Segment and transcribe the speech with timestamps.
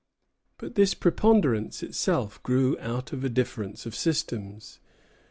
[0.57, 4.79] But this preponderance itself grew out of a difference of systems.